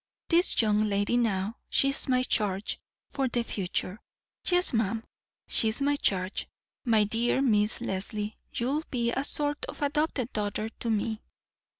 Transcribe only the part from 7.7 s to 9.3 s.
Leslie, you'll be a